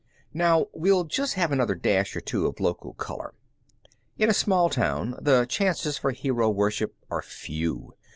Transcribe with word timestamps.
Now, 0.33 0.65
we'll 0.73 1.03
have 1.03 1.09
just 1.11 1.37
another 1.37 1.75
dash 1.75 2.15
or 2.15 2.21
two 2.21 2.47
of 2.47 2.59
local 2.59 2.93
color. 2.95 3.35
In 4.17 4.31
a 4.31 4.33
small 4.33 4.67
town 4.67 5.15
the 5.21 5.45
chances 5.45 5.99
for 5.99 6.09
hero 6.09 6.49
worship 6.49 6.95
are 7.11 7.21
few. 7.21 7.93